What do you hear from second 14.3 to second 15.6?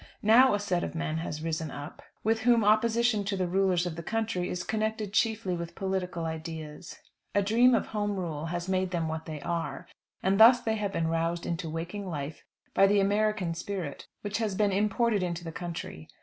has been imported into the